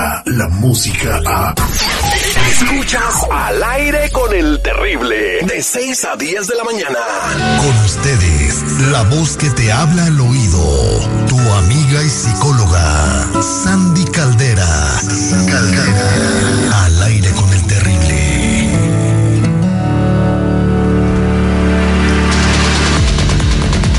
[0.00, 1.54] llega la música a...
[2.50, 6.98] Escuchas al aire con el terrible de 6 a 10 de la mañana.
[7.58, 14.66] Con ustedes, la voz que te habla al oído, tu amiga y psicóloga, Sandy Caldera.
[15.50, 16.84] Caldera.
[16.84, 18.70] Al aire con el terrible.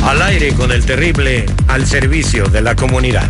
[0.06, 3.30] Al aire con el terrible, al servicio de la comunidad.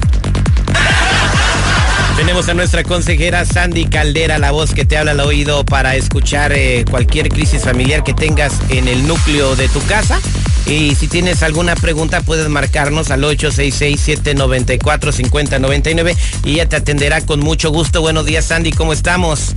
[2.22, 6.54] Tenemos a nuestra consejera Sandy Caldera, la voz que te habla al oído para escuchar
[6.54, 10.22] eh, cualquier crisis familiar que tengas en el núcleo de tu casa.
[10.68, 17.72] Y si tienes alguna pregunta, puedes marcarnos al 866-794-5099 y ella te atenderá con mucho
[17.72, 18.02] gusto.
[18.02, 19.56] Buenos días, Sandy, ¿cómo estamos?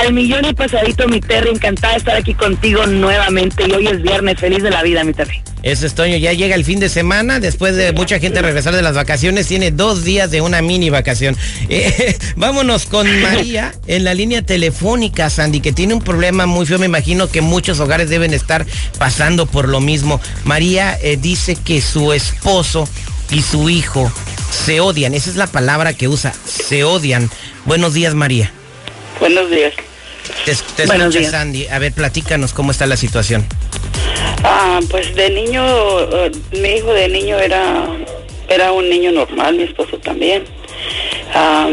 [0.00, 3.64] Al millón y pasadito, mi Terry, encantada de estar aquí contigo nuevamente.
[3.68, 5.42] Y hoy es viernes, feliz de la vida, mi Terry.
[5.62, 8.82] Eso es Toño, ya llega el fin de semana, después de mucha gente regresar de
[8.82, 11.36] las vacaciones, tiene dos días de una mini vacación.
[11.70, 16.78] Eh, vámonos con María en la línea telefónica, Sandy, que tiene un problema muy feo,
[16.78, 18.64] me imagino que muchos hogares deben estar
[18.98, 20.18] pasando por lo mismo.
[20.44, 22.88] María eh, dice que su esposo
[23.30, 24.10] y su hijo
[24.64, 27.28] se odian, esa es la palabra que usa, se odian.
[27.66, 28.50] Buenos días, María.
[29.20, 29.74] Buenos días.
[30.44, 31.30] Te, te Buenos escucha, días.
[31.32, 31.66] Sandy.
[31.68, 33.46] A ver, platícanos cómo está la situación.
[34.44, 35.64] Ah, pues de niño,
[36.00, 37.88] eh, mi hijo de niño era,
[38.48, 40.44] era un niño normal, mi esposo también.
[41.34, 41.68] Ah,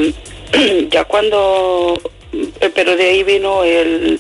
[0.90, 2.00] ya cuando,
[2.34, 4.20] eh, pero de ahí vino el,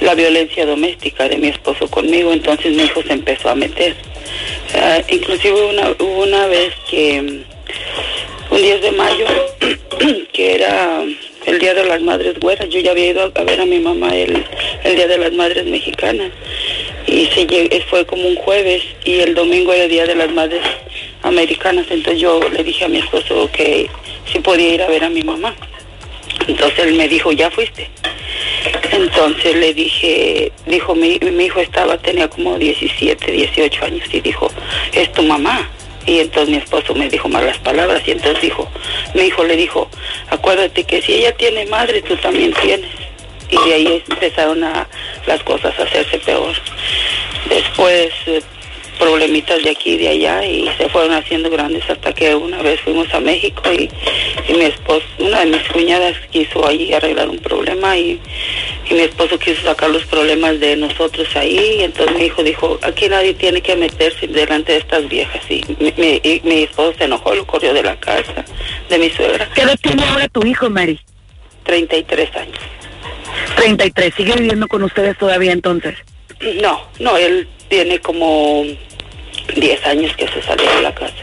[0.00, 3.94] la violencia doméstica de mi esposo conmigo, entonces mi hijo se empezó a meter.
[4.74, 7.44] Ah, inclusive una, hubo una vez que,
[8.50, 9.26] un 10 de mayo,
[10.32, 11.02] que era
[11.46, 14.14] el Día de las Madres Güeras, yo ya había ido a ver a mi mamá
[14.16, 14.44] el,
[14.84, 16.30] el Día de las Madres Mexicanas
[17.06, 20.62] y lle- fue como un jueves y el domingo era el Día de las Madres
[21.22, 23.88] Americanas, entonces yo le dije a mi esposo que
[24.32, 25.54] si podía ir a ver a mi mamá.
[26.48, 27.88] Entonces él me dijo, ¿ya fuiste?
[28.90, 34.50] Entonces le dije, dijo, mi, mi hijo estaba, tenía como 17, 18 años y dijo,
[34.92, 35.68] es tu mamá.
[36.04, 38.68] Y entonces mi esposo me dijo malas palabras y entonces dijo,
[39.14, 39.88] mi hijo le dijo,
[40.30, 42.90] acuérdate que si ella tiene madre, tú también tienes.
[43.50, 44.88] Y de ahí empezaron a,
[45.26, 46.54] las cosas a hacerse peor.
[47.48, 48.42] Después eh,
[48.98, 52.80] problemitas de aquí y de allá y se fueron haciendo grandes hasta que una vez
[52.80, 53.90] fuimos a México y,
[54.48, 58.20] y mi esposo, una de mis cuñadas quiso allí arreglar un problema y,
[58.90, 62.78] y mi esposo quiso sacar los problemas de nosotros ahí y entonces mi hijo dijo,
[62.82, 66.94] aquí nadie tiene que meterse delante de estas viejas y mi, mi- y mi esposo
[66.98, 68.44] se enojó, lo corrió de la casa
[68.88, 71.00] de mi suegra, ¿Qué edad tiene ahora tu hijo, Mary?
[71.64, 72.58] 33 años.
[73.56, 74.14] 33.
[74.16, 75.94] ¿Sigue viviendo con ustedes todavía entonces?
[76.60, 78.64] No, no, él tiene como
[79.54, 81.14] 10 años que se salió de la casa.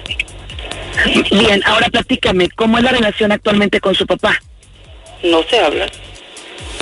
[1.32, 4.40] Bien, ahora platícame, ¿cómo es la relación actualmente con su papá?
[5.24, 5.88] No se habla.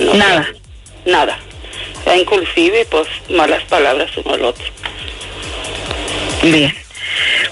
[0.00, 0.36] No se Nada.
[0.46, 0.58] habla.
[1.04, 1.38] Nada.
[2.04, 4.64] Ya inclusive, pues, malas palabras uno al otro.
[6.42, 6.72] Bien.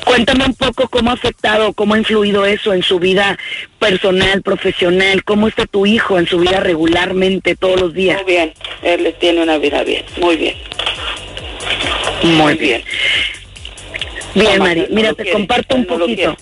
[0.04, 3.36] Cuéntame un poco cómo ha afectado, cómo ha influido eso en su vida
[3.78, 8.22] personal, profesional, cómo está tu hijo en su vida regularmente todos los días.
[8.22, 8.54] Muy bien.
[8.82, 10.04] Él tiene una vida bien.
[10.18, 10.54] Muy bien.
[12.22, 12.84] Muy bien.
[14.34, 16.36] Bien, Mari, no mira, te quiere, comparto un no poquito.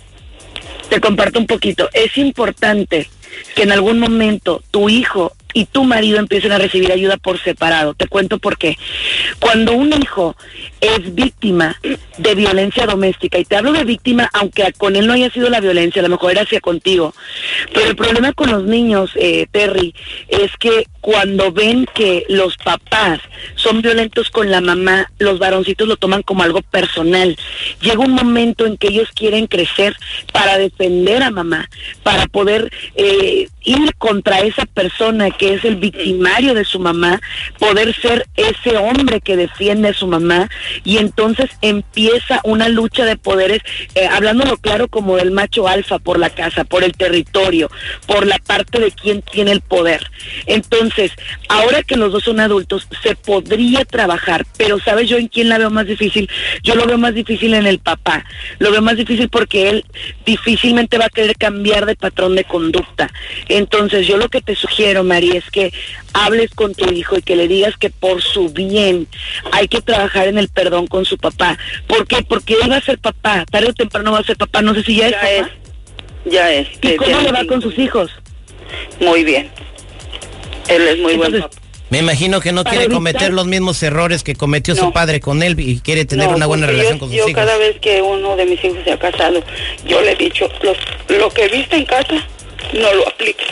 [0.89, 1.89] Te comparto un poquito.
[1.93, 3.09] Es importante
[3.55, 7.95] que en algún momento tu hijo y tu marido empiecen a recibir ayuda por separado.
[7.95, 8.77] Te cuento por qué.
[9.39, 10.37] Cuando un hijo
[10.81, 11.81] es víctima
[12.19, 15.61] de violencia doméstica, y te hablo de víctima aunque con él no haya sido la
[15.61, 17.15] violencia, a lo mejor era hacia contigo,
[17.73, 19.95] pero el problema con los niños, eh, Terry,
[20.29, 23.21] es que cuando ven que los papás
[23.55, 27.37] son violentos con la mamá, los varoncitos lo toman como algo personal.
[27.81, 29.97] Llega un momento en que ellos quieren crecer
[30.33, 31.69] para defender a mamá,
[32.03, 37.21] para poder eh, ir contra esa persona que es el victimario de su mamá,
[37.59, 40.49] poder ser ese hombre que defiende a su mamá
[40.85, 43.61] y entonces empieza una lucha de poderes,
[43.95, 47.71] eh, hablándolo claro como del macho alfa por la casa, por el territorio,
[48.07, 50.11] por la parte de quien tiene el poder.
[50.47, 51.13] Entonces,
[51.49, 55.59] ahora que los dos son adultos, se podría trabajar, pero ¿sabes yo en quién la
[55.59, 56.29] veo más difícil?
[56.63, 58.25] Yo lo veo más difícil en el papá,
[58.59, 59.85] lo veo más difícil porque él
[60.25, 63.11] difícilmente va a querer cambiar de patrón de conducta.
[63.49, 65.73] Entonces, yo lo que te sugiero, María, es que
[66.13, 69.07] hables con tu hijo y que le digas que por su bien
[69.53, 71.59] hay que trabajar en el perdón con su papá.
[71.87, 72.23] ¿Por qué?
[72.23, 74.83] Porque él va a ser papá, tarde o temprano va a ser papá, no sé
[74.83, 75.43] si ya, Ya es es.
[75.43, 75.55] papá.
[76.27, 76.69] Ya es.
[76.77, 78.11] ¿Y que cómo le va con sus hijos?
[79.01, 79.51] Muy bien.
[80.69, 81.61] Él es muy buen Entonces, papá.
[81.91, 85.43] Me imagino que no quiere evitar- cometer los mismos errores que cometió su padre con
[85.43, 87.35] él y quiere tener No, una buena porque relación yo, con sus yo hijos.
[87.35, 89.43] cada vez que uno de mis hijos se ha casado,
[89.87, 90.77] yo le he dicho, los,
[91.11, 92.27] lo que viste en casa,
[92.73, 93.47] no lo apliques.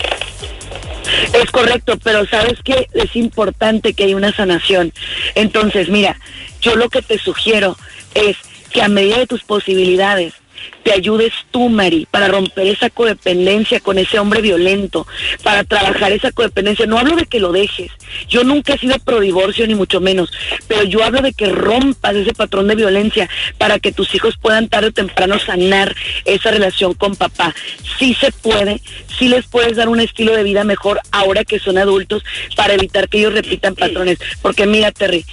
[1.33, 4.93] Es correcto, pero sabes que es importante que haya una sanación.
[5.35, 6.19] Entonces, mira,
[6.61, 7.77] yo lo que te sugiero
[8.15, 8.37] es
[8.71, 10.35] que a medida de tus posibilidades
[10.83, 15.07] te ayudes tú, Mari, para romper esa codependencia con ese hombre violento,
[15.43, 16.87] para trabajar esa codependencia.
[16.87, 17.91] No hablo de que lo dejes.
[18.29, 20.33] Yo nunca he sido pro divorcio, ni mucho menos,
[20.69, 23.29] pero yo hablo de que rompas ese patrón de violencia
[23.59, 25.95] para que tus hijos puedan tarde o temprano sanar
[26.25, 27.55] esa relación con papá.
[27.99, 28.81] Sí se puede,
[29.19, 32.25] sí les puedes dar un estilo de vida mejor ahora que son adultos
[32.57, 34.19] para evitar que ellos repitan patrones.
[34.41, 35.25] Porque mira, Terry,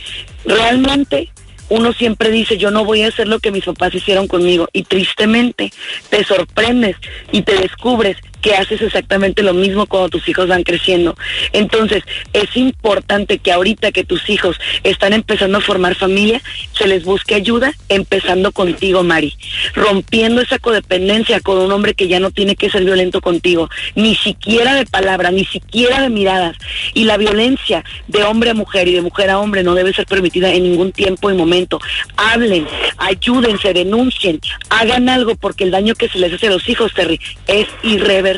[0.46, 1.30] realmente
[1.70, 4.68] uno siempre dice, yo no voy a hacer lo que mis papás hicieron conmigo.
[4.74, 5.72] Y tristemente
[6.10, 6.96] te sorprendes
[7.32, 11.16] y te descubres que haces exactamente lo mismo cuando tus hijos van creciendo.
[11.54, 12.04] Entonces,
[12.34, 16.42] es importante que ahorita que tus hijos están empezando a formar familia,
[16.74, 19.36] se les busque ayuda, empezando contigo, Mari,
[19.74, 24.16] rompiendo esa codependencia con un hombre que ya no tiene que ser violento contigo, ni
[24.16, 26.58] siquiera de palabras, ni siquiera de miradas.
[26.94, 30.06] Y la violencia de hombre a mujer y de mujer a hombre no debe ser
[30.06, 31.80] permitida en ningún tiempo y momento.
[32.16, 34.40] Hablen, ayúdense, denuncien,
[34.70, 38.29] hagan algo porque el daño que se les hace a los hijos, Terry, es irreversible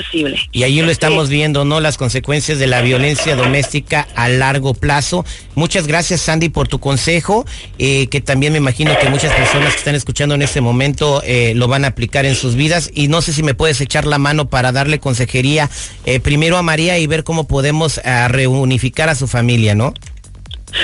[0.51, 1.79] y ahí lo estamos viendo, ¿no?
[1.79, 5.25] Las consecuencias de la violencia doméstica a largo plazo.
[5.55, 7.45] Muchas gracias, Sandy, por tu consejo,
[7.77, 11.53] eh, que también me imagino que muchas personas que están escuchando en este momento eh,
[11.55, 12.91] lo van a aplicar en sus vidas.
[12.93, 15.69] Y no sé si me puedes echar la mano para darle consejería
[16.05, 19.93] eh, primero a María y ver cómo podemos reunificar a su familia, ¿no?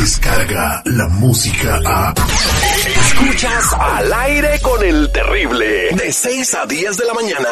[0.00, 2.14] Descarga la música a...
[3.00, 7.48] Escuchas Al Aire con el Terrible, de 6 a 10 de la mañana.